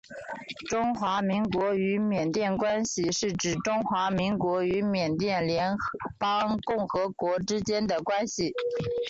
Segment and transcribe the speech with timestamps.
[0.67, 5.75] 中华民国与缅甸关系是指中华民国与缅甸联
[6.17, 8.51] 邦共和国之间的关系。